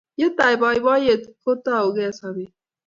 Ye 0.19 0.27
tai 0.37 0.53
boiboiyet, 0.61 1.23
ko 1.43 1.49
taukei 1.65 2.13
sopet 2.19 2.53